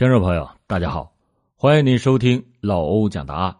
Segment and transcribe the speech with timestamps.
[0.00, 1.14] 听众朋友，大家好，
[1.56, 3.58] 欢迎您收听老欧讲答案。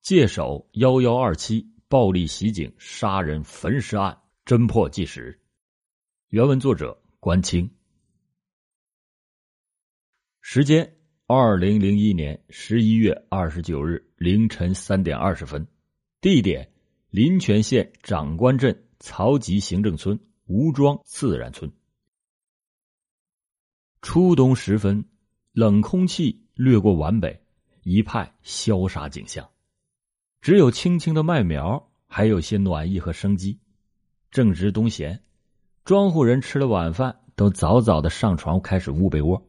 [0.00, 5.38] 界首幺幺二七暴力袭警杀人焚尸案侦破纪实。
[6.28, 7.70] 原文作者关清。
[10.40, 15.66] 时间：二零零一年十一月二十九日凌晨三点二十分。
[16.22, 16.72] 地点：
[17.10, 21.70] 临泉县长官镇曹集行政村吴庄自然村。
[24.00, 25.04] 初冬时分。
[25.54, 27.40] 冷空气掠过皖北，
[27.84, 29.48] 一派萧杀景象，
[30.40, 33.60] 只有青青的麦苗，还有些暖意和生机。
[34.32, 35.22] 正值冬闲，
[35.84, 39.46] 庄户人吃了晚饭，都早早的上床开始捂被窝，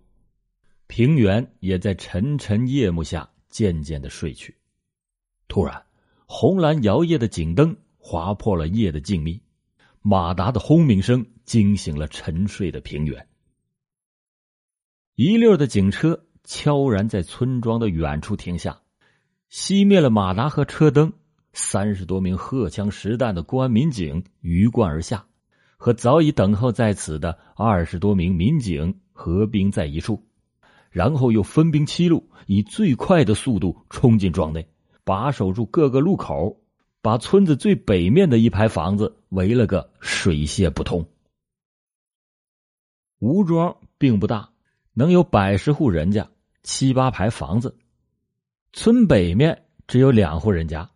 [0.86, 4.56] 平原也在沉沉夜幕下渐渐的睡去。
[5.48, 5.88] 突然，
[6.28, 9.42] 红蓝摇曳的警灯划破了夜的静谧，
[10.04, 13.28] 马达的轰鸣声惊醒了沉睡的平原。
[15.16, 18.82] 一溜的警车悄然在村庄的远处停下，
[19.50, 21.14] 熄灭了马达和车灯。
[21.54, 25.26] 三十多名荷枪实弹的公安民警鱼贯而下，
[25.78, 30.22] 和早已等候在此的二十多名民警合兵在一处，
[30.90, 34.68] 然后又分兵七路，以最快的速度冲进庄内，
[35.06, 36.60] 把守住各个路口，
[37.02, 41.08] 把村子最北面的一排房子围了个水泄不通。
[43.20, 44.50] 吴庄并不大。
[44.98, 46.30] 能有百十户人家，
[46.64, 47.78] 七八排房子。
[48.72, 50.90] 村北面只有两户人家，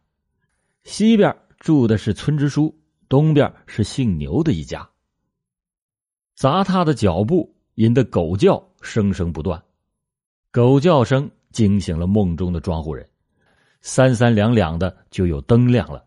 [0.84, 4.90] 西边住的是村支书，东边是姓牛的一家。
[6.34, 9.62] 砸踏的脚步引得狗叫声声不断，
[10.50, 13.10] 狗叫声惊醒了梦中的庄户人，
[13.82, 16.06] 三三两两的就有灯亮了。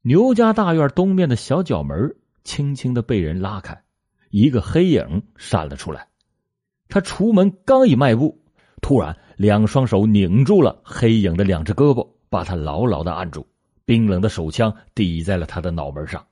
[0.00, 3.84] 牛家大院东面的小角门轻轻的被人拉开。
[4.32, 6.08] 一个黑影闪了出来，
[6.88, 8.42] 他出门刚一迈步，
[8.80, 13.46] 突然两双手拧住了黑影的两只胳膊，把他牢牢的按住，
[13.84, 16.26] 冰冷的手枪抵在了他的脑门上。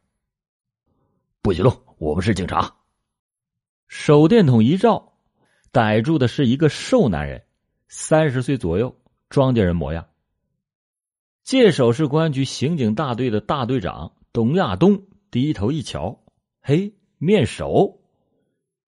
[1.42, 1.78] 不许动！
[1.98, 2.74] 我们是警察。
[3.86, 5.12] 手电筒一照，
[5.70, 7.44] 逮住的是一个瘦男人，
[7.86, 8.96] 三十岁左右，
[9.28, 10.06] 庄稼人模样。
[11.44, 16.24] 界首市公安局刑警大队的大队长董亚东低头一瞧，
[16.62, 16.94] 嘿。
[17.22, 18.00] 面熟，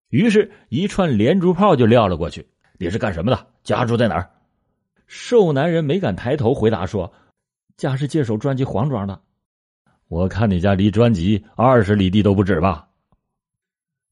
[0.09, 2.49] 于是，一串连珠炮就撂了过去。
[2.79, 3.47] 你是干什么的？
[3.63, 4.31] 家住在哪儿？
[5.07, 7.13] 瘦男人没敢抬头，回答说
[7.77, 9.21] ：“家是界首专辑黄庄的。”
[10.09, 12.89] 我看你家离专辑二十里地都不止吧？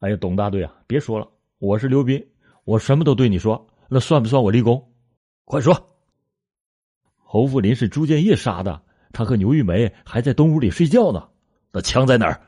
[0.00, 1.26] 哎呀，董大队啊，别说了，
[1.58, 2.22] 我是刘斌，
[2.64, 4.86] 我什么都对你说，那算不算我立功？
[5.46, 5.96] 快说！
[7.16, 8.82] 侯富林是朱建业杀的，
[9.14, 11.26] 他和牛玉梅还在东屋里睡觉呢。
[11.72, 12.38] 那枪在哪儿？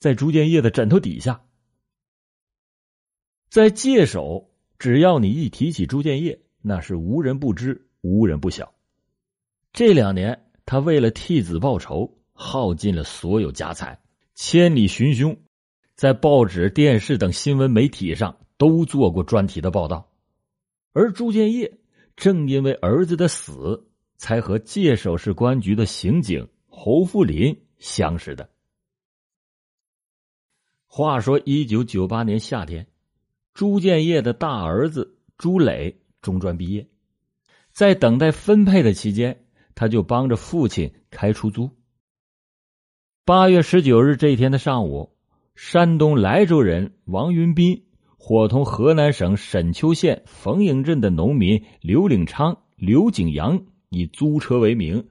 [0.00, 1.42] 在朱建业的枕头底下，
[3.50, 8.72] 在界首，只要你一提起朱建业，那是无人不知，无人不晓。
[9.74, 14.00] 这两年，他为了替子报仇，耗尽了所有家财，
[14.34, 15.36] 千里寻凶，
[15.96, 20.10] 在报纸、电视等新闻媒体上都做过专题的报道。
[20.94, 21.78] 而朱建业
[22.16, 23.86] 正因为儿子的死，
[24.16, 28.48] 才和界首市公安局的刑警侯富林相识的。
[30.92, 32.88] 话说，一九九八年夏天，
[33.54, 36.88] 朱建业的大儿子朱磊中专毕业，
[37.70, 39.44] 在等待分配的期间，
[39.76, 41.70] 他就帮着父亲开出租。
[43.24, 45.12] 八月十九日这一天的上午，
[45.54, 47.84] 山东莱州人王云斌
[48.16, 55.06] 伙同河南省沈丘县冯营镇的农民刘领昌、刘景阳以租车为名，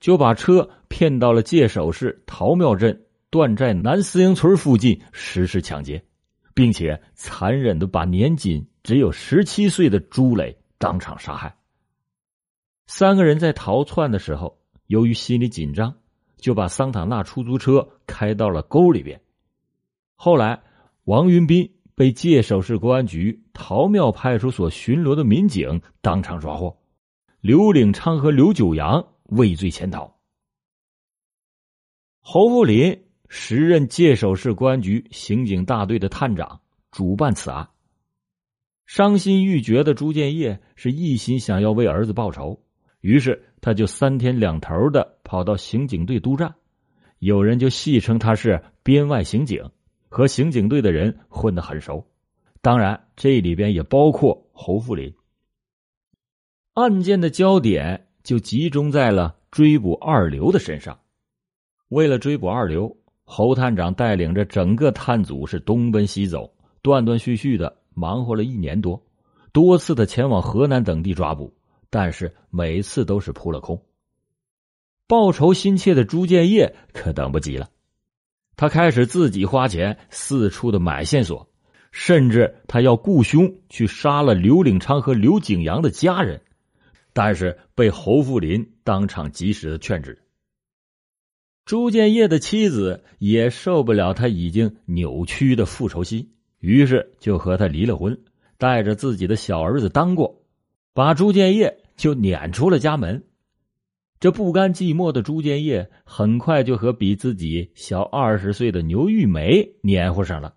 [0.00, 3.04] 就把车骗到了界首市陶庙镇。
[3.32, 6.04] 段寨南四营村附近实施抢劫，
[6.52, 11.56] 并且残忍的把年仅只有十七岁的朱磊当场杀害。
[12.86, 15.94] 三个人在逃窜的时候，由于心里紧张，
[16.36, 19.22] 就把桑塔纳出租车开到了沟里边。
[20.14, 20.62] 后来，
[21.04, 26.76] 王云斌被界首市公安局陶庙派出所巡逻的民警当场抓获，
[27.40, 30.18] 刘领昌和刘九阳畏罪潜逃。
[32.20, 33.06] 侯富林。
[33.34, 37.70] 时任界首市公安局刑警大队的探长，主办此案。
[38.84, 42.62] 伤心欲绝的朱建业是一心想要为儿子报仇，
[43.00, 46.56] 于是他就三天两头的跑到刑警队督战。
[47.20, 49.70] 有人就戏称他是编外刑警，
[50.10, 52.06] 和刑警队的人混得很熟。
[52.60, 55.14] 当然，这里边也包括侯富林。
[56.74, 61.00] 案件的焦点就集中在了追捕二刘的身上。
[61.88, 62.98] 为了追捕二刘。
[63.34, 66.52] 侯探长带领着整个探组是东奔西走，
[66.82, 69.02] 断断续续的忙活了一年多，
[69.54, 71.54] 多次的前往河南等地抓捕，
[71.88, 73.82] 但是每次都是扑了空。
[75.08, 77.70] 报仇心切的朱建业可等不及了，
[78.54, 81.48] 他开始自己花钱四处的买线索，
[81.90, 86.42] 甚至他要雇凶去杀了刘领昌和刘景阳的家人，
[87.14, 90.21] 但是被侯富林当场及时的劝止。
[91.64, 96.28] 朱建业的妻子也受不了他已经扭曲的复仇心，
[96.58, 98.18] 于是就和他离了婚，
[98.58, 100.42] 带着自己的小儿子当过，
[100.92, 103.22] 把朱建业就撵出了家门。
[104.18, 110.54] 这不甘寂寞的朱建业很快就和比自己小二十岁的牛玉梅黏糊上了。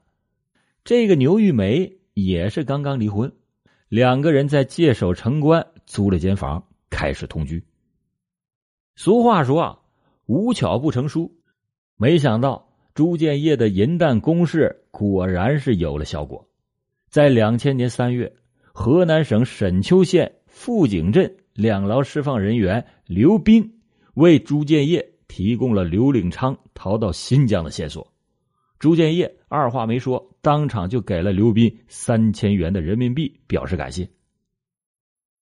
[0.83, 3.31] 这个牛玉梅也是刚刚离婚，
[3.89, 7.63] 两个人在界首城关租了间房，开始同居。
[8.95, 9.79] 俗话说啊。
[10.27, 11.35] 无巧不成书，
[11.97, 16.47] 没想到朱建业的银弹攻势果然是有了效果。
[17.09, 18.33] 在两千年三月，
[18.73, 23.79] 河南省沈丘县富井镇两劳释放人员刘斌
[24.15, 28.11] 为朱建业提供了刘领昌逃到新疆的线索。
[28.79, 34.09] 朱建业二话没说，当场就给了刘斌三千元的人民币表示感谢。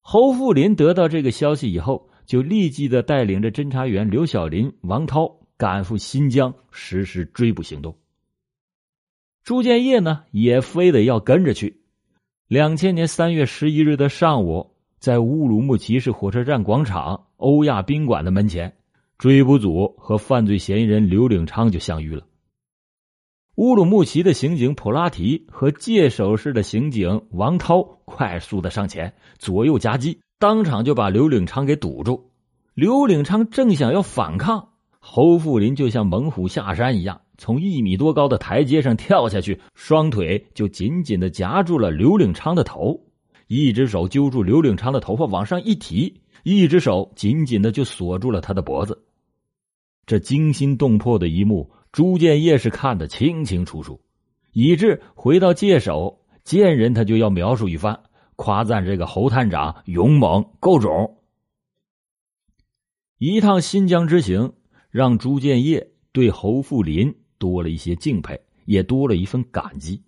[0.01, 2.09] 侯富林得到这个消息以后。
[2.25, 7.97] 就立即的带领着侦查员刘小林、王涛赶赴新疆实施追捕行动。
[9.43, 11.81] 朱建业呢，也非得要跟着去。
[12.47, 18.77] 两千年三月十一日的上午，在乌鲁木齐市火车站广场欧亚宾馆的门前，
[19.17, 22.25] 追捕组和犯罪嫌疑人刘领昌就相遇了。
[23.55, 30.21] 乌鲁木齐的刑警普拉提和界首市的刑警王涛快速的上前，左右夹击。
[30.39, 32.31] 当场就把刘领昌给堵住，
[32.73, 34.69] 刘领昌正想要反抗，
[34.99, 43.01] 侯富林就像猛虎下山一样，从一米多高的台阶上跳下去，双腿就紧紧的夹住了刘领昌的头，
[43.47, 49.03] 一只手揪住刘领昌的头发往上一提，一只手紧紧的就锁住了他的脖子。
[50.05, 54.01] 这惊心动魄的一幕，朱建业是看得清清楚楚，
[54.51, 58.01] 以致回到界首见人他就要描述一番。
[58.35, 61.19] 夸赞这个侯探长勇猛够种。
[63.17, 64.53] 一趟新疆之行，
[64.89, 70.03] 让朱建业对侯富林多了一些敬佩，也多了一份感激。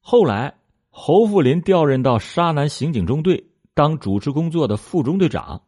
[0.00, 0.58] 后来，
[0.90, 5.62] 侯富林调任到沙南刑警中队当主持工作的副中队长。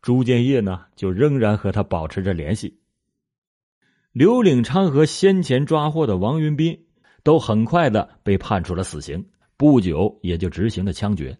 [0.00, 2.78] 朱建业呢，就仍然和他保持着联系。
[4.12, 6.86] 刘领昌和先前抓获的王云斌，
[7.24, 9.28] 都很快的被判处了死刑。
[9.58, 11.36] 不久也就执行了枪决，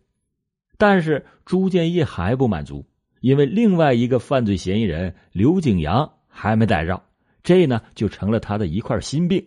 [0.76, 2.84] 但是朱建业还不满足，
[3.20, 7.00] 因为另外一个犯罪嫌疑人刘景阳还没逮着，
[7.44, 9.46] 这呢就成了他的一块心病。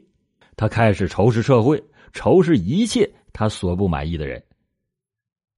[0.55, 1.83] 他开始仇视社会，
[2.13, 4.41] 仇视一切他所不满意的人。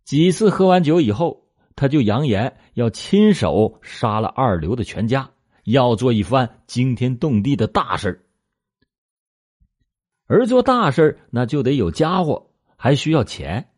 [0.03, 1.45] 几次喝完酒以后，
[1.75, 5.29] 他就扬言要亲手杀了二刘的全家，
[5.65, 8.25] 要做一番惊天动地的大事
[10.25, 12.49] 而做大事那就得有家伙。
[12.83, 13.69] 还需要钱，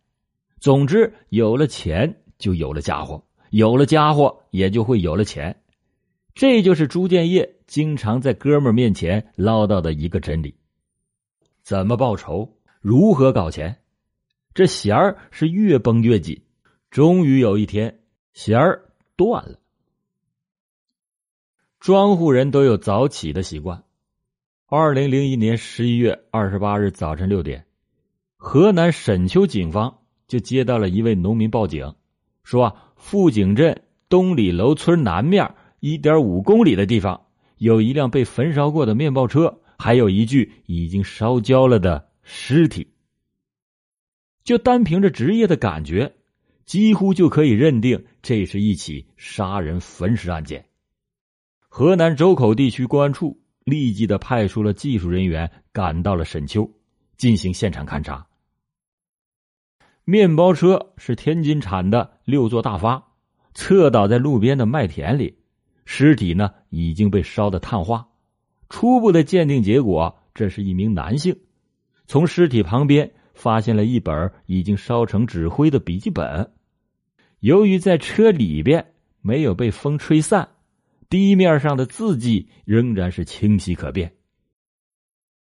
[0.59, 5.61] 总之有了钱就有了家伙，有了家伙也就会有了钱，
[6.33, 10.55] 这就是朱建业经常在哥们面前唠叨的一个真理。
[11.61, 12.57] 怎么报仇？
[12.81, 13.77] 如何搞钱？
[14.55, 16.41] 这弦儿是越绷越紧，
[16.89, 17.99] 终于有一天
[18.33, 19.59] 弦儿断了。
[21.79, 23.83] 庄户人都有早起的习惯。
[24.65, 27.67] 二零零一年十一月二十八日早晨六点。
[28.47, 31.95] 河南沈丘警方就接到了一位农民报警，
[32.43, 37.25] 说，富井镇东里楼村南面一点五公里的地方，
[37.57, 42.93] 有一辆被焚烧过的面包车，还有一具已经烧焦了的尸体。
[44.43, 46.13] 就单凭着职业的感觉，
[46.67, 50.67] 几乎就可以认定这是一起杀人焚尸案件。
[51.67, 56.71] 河南周口地区公安处立即的派出了技术人员赶到了沈丘，
[57.17, 58.27] 进行现场勘查。
[60.07, 63.07] 面包车是天津产的六座大发，
[63.55, 65.39] 侧倒在路边的麦田里，
[65.83, 68.07] 尸体呢已经被烧得碳化。
[68.69, 71.35] 初步的鉴定结果，这是一名男性。
[72.05, 76.51] 从尸体旁边发现了一本已经烧成纸灰的笔记本，
[77.39, 80.49] 由于在车里边没有被风吹散，
[81.09, 84.13] 地面上的字迹仍然是清晰可辨。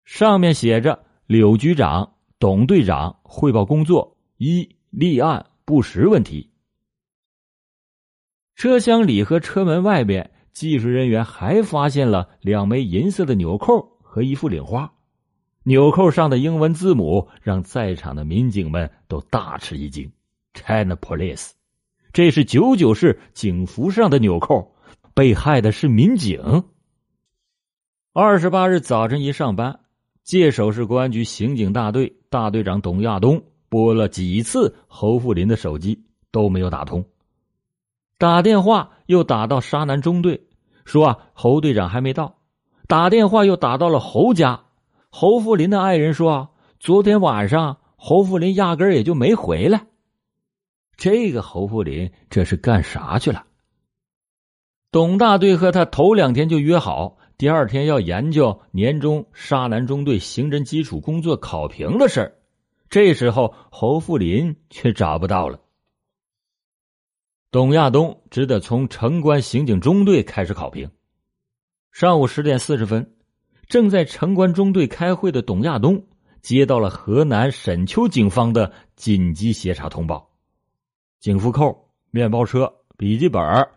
[0.04, 6.50] 上面写着：“柳局长、董队长汇报工作。”一立案不实问题。
[8.54, 14.92] 车厢里和车门外边，技术人员还发现了两枚银色的纽扣和一副领花，
[15.64, 20.10] 纽扣上的英文字母让在场的民警们都大吃一惊。
[20.54, 21.50] China Police，
[22.12, 24.76] 这是九九式警服上的纽扣，
[25.14, 26.64] 被害的是民警。
[28.12, 29.80] 二十八日早晨一上班，
[30.22, 37.04] 界首市公安局刑警大队大队长董亚东拨了几次侯富林的手机都没有打通，
[38.16, 40.46] 打电话又打到沙南中队，
[40.84, 42.38] 说啊侯队长还没到，
[42.86, 44.64] 打电话又打到了侯家。
[45.10, 49.86] 侯富林的爱人说：“昨天晚上侯富林压根儿也就没回来。”
[50.96, 53.44] 这个侯富林这是干啥去了？
[54.90, 62.37] 董大队和他头两天就约好，第二天要研究年终沙南中队刑侦基础工作考评的事儿。
[62.90, 65.60] 这时候侯富林却找不到了。
[67.50, 70.90] 董亚东只得从城关刑警中队开始考评。
[71.92, 73.14] 上午十点四十分。
[73.68, 76.06] 正在城关中队开会的董亚东
[76.40, 80.30] 接到了河南沈丘警方的紧急协查通报，
[81.20, 83.68] 警服扣、面包车、笔记本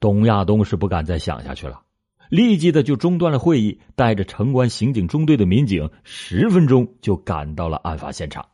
[0.00, 1.82] 董亚东是不敢再想下去了，
[2.28, 8.48] 立即的就中断了会议，带着城关刑警中队的民警，十分钟就赶到了案发现场。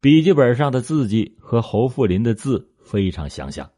[0.00, 3.70] 笔记本上的字迹和侯富林的字非常相像。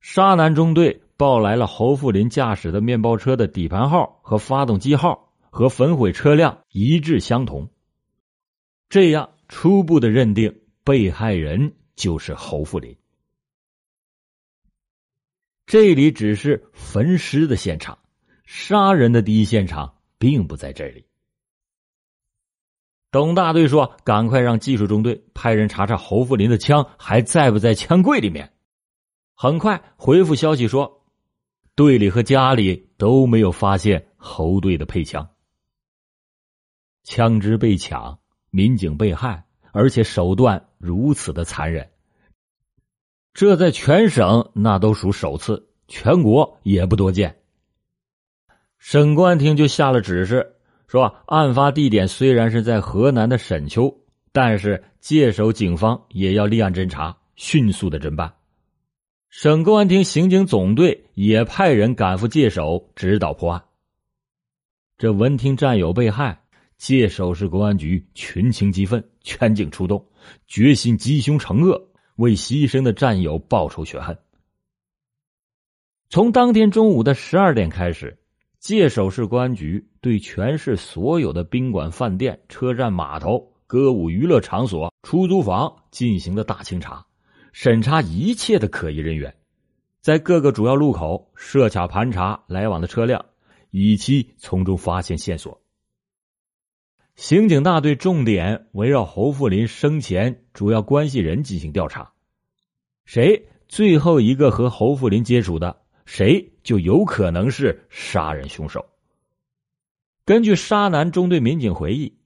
[0.00, 1.00] 沙南中队。
[1.16, 7.70] 报来了侯富林驾驶的面包车的底盘号和发动机号和焚毁车辆一致相同，
[8.88, 12.96] 这样初步的认定被害人就是侯富林。
[15.66, 17.98] 这里只是焚尸的现场，
[18.44, 21.06] 杀人的第一现场并不在这里。
[23.10, 28.52] 董大队说：“赶快让技术中队派人查查侯富林的枪还在不在枪柜里面。”
[29.34, 31.00] 很快回复消息说。
[31.76, 35.30] 队里和家里都没有发现侯队的配枪，
[37.02, 41.90] 枪支被抢，民警被害，而且手段如此的残忍，
[43.34, 47.36] 这在全省那都属首次，全国也不多见。
[48.78, 50.54] 省公安厅就下了指示，
[50.86, 53.92] 说案发地点虽然是在河南的沈丘，
[54.30, 58.32] 但是界首警方也要立案侦查，迅速的侦办。
[59.30, 63.64] 省公安厅刑警总队也派人赶赴界首指导破案。
[64.96, 66.40] 这闻听战友被害，
[66.78, 70.06] 界首市公安局群情激愤，全警出动，
[70.46, 74.18] 决心缉凶惩恶，为牺牲的战友报仇雪恨。
[76.08, 78.18] 从当天中午的十二点开始，
[78.60, 87.06] 界首市公安局对全市所有的宾馆、饭店、车站、码头、歌舞娱乐场所、出租房进行了大清查。
[87.52, 89.34] 审查一切的可疑人员，
[90.00, 93.26] 在各个主要路口设卡盘查来往的车辆，
[93.70, 95.63] 以期从中发现线索。
[97.16, 102.12] 刑警大队重点围绕侯富林生前主要关系人进行调查，
[103.04, 108.86] 谁最后一个和侯富林接触的，谁就有可能是杀人凶手。
[110.24, 112.16] 根据沙南中队民警回忆，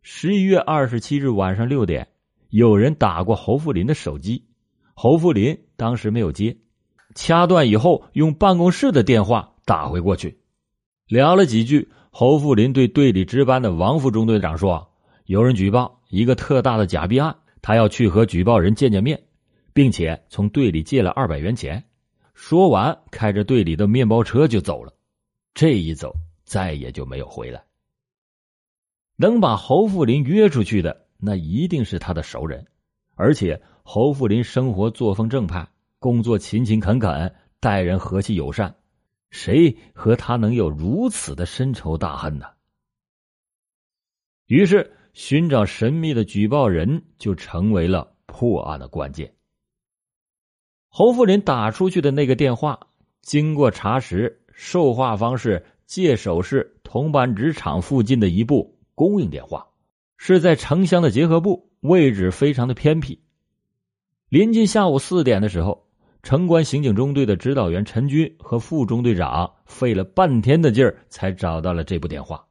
[0.00, 2.08] 十一月二十七日晚上六点，
[2.48, 4.46] 有人打过侯富林的手机。
[4.94, 6.56] 侯富林当时没有接，
[7.14, 10.40] 掐断以后，用办公室的电话打回过去，
[11.06, 11.90] 聊了几句。
[12.10, 14.90] 侯富林对队里值班的王副中队长说
[15.26, 19.22] ：“有人举报一个特大的假币案，他要去和举报人见见面，
[19.72, 21.84] 并且从队里借了二百元钱。”
[22.34, 24.92] 说完，开着队里的面包车就走了。
[25.54, 27.64] 这一走，再也就没有回来。
[29.16, 32.66] 能把侯富林约出去的，那一定是他的熟人，
[33.14, 33.60] 而且。
[33.90, 35.66] 侯富林生活作风正派，
[35.98, 38.74] 工作勤勤恳恳，待人和气友善，
[39.30, 42.46] 谁和他能有如此的深仇大恨呢？
[44.46, 49.34] 于是，寻找神秘的举报人就成为了破案的关键。
[50.88, 52.88] 侯富林打出去的那个电话，
[53.20, 59.68] 经过查实，受话方是界首市铜板纸厂附近的一部公用电话，
[60.16, 63.22] 是在城乡的结合部，位置非常的偏僻。
[64.30, 65.87] 临近下午四点的时候，
[66.28, 72.44] 城关刑警中队的指导员陈军和副中队长费了半天的劲儿才找到了这部电话。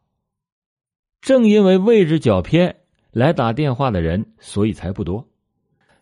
[1.21, 2.77] 正因为位置较偏，
[3.11, 5.27] 来打电话的人所以才不多。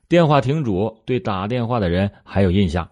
[0.08, 2.90] 电话亭主对打电话的人还有印象，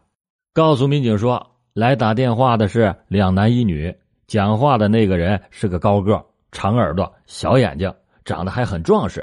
[0.51, 3.95] 告诉民警说，来打电话的是两男一女，
[4.27, 7.89] 讲话的那个人是个高个、长耳朵、小眼睛，
[8.25, 9.21] 长得还很壮实；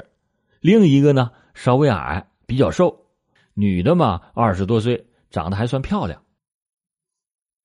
[0.59, 3.05] 另一个呢稍微矮，比较瘦。
[3.53, 6.21] 女的嘛，二十多岁，长得还算漂亮。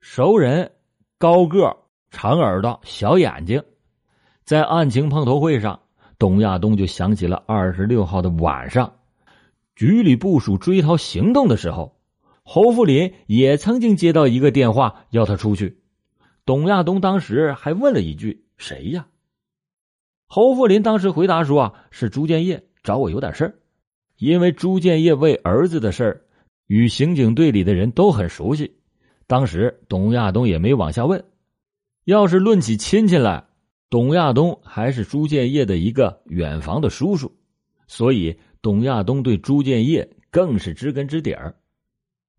[0.01, 0.73] 熟人，
[1.19, 1.77] 高个，
[2.11, 3.63] 长耳朵，小眼睛。
[4.45, 5.81] 在案情碰头会上，
[6.19, 8.95] 董亚东就想起了二十六号的晚上，
[9.75, 11.99] 局里部署追逃行动的时候，
[12.45, 15.83] 侯福林也曾经接到一个电话，要他出去。
[16.45, 19.09] 董亚东当时还问了一句：“谁呀？”
[20.29, 23.55] 侯福林当时回答说：“啊，是朱建业找我有点事儿。”
[24.17, 26.26] 因为朱建业为儿子的事儿，
[26.67, 28.77] 与刑警队里的人都很熟悉。
[29.27, 31.25] 当时董亚东也没往下问。
[32.05, 33.45] 要是论起亲戚来，
[33.91, 37.33] 董亚东还是朱建业的一个远房的叔叔，
[37.87, 41.57] 所以董亚东对朱建业更是知根知底儿。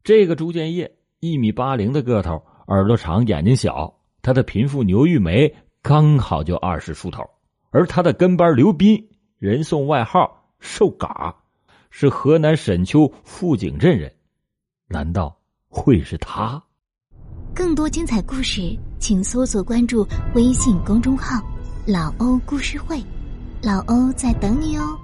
[0.04, 3.94] 这个朱建业一米八零的个头，耳朵长，眼睛小。
[4.22, 7.24] 他的贫妇牛玉梅刚好就二十出头，
[7.70, 11.36] 而他的跟班刘斌，人送外号“瘦嘎”。
[11.90, 14.14] 是河南沈丘富井镇人，
[14.88, 16.62] 难道会是他？
[17.54, 21.42] 更多精彩故事，请搜索关注微信公众号
[21.86, 23.04] “老欧故事会”，
[23.62, 24.98] 老欧在等你哦。